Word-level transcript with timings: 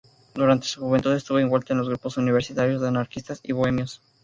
Durante 0.33 0.65
su 0.65 0.81
juventud 0.81 1.13
estuvo 1.13 1.37
envuelta 1.37 1.73
en 1.73 1.77
los 1.77 1.87
grupos 1.87 2.17
universitarios 2.17 2.81
de 2.81 2.87
anarquistas 2.87 3.39
y 3.43 3.51
bohemios. 3.51 4.01